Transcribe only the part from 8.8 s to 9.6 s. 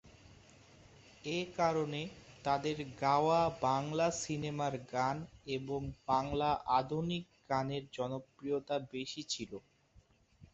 বেশি ছিল।